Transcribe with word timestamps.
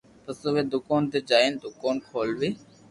پسو 0.23 0.45
اووي 0.47 0.63
دوڪون 0.73 1.01
تو 1.11 1.17
جائين 1.29 1.53
دوڪون 1.63 1.95
کولوي 2.09 2.49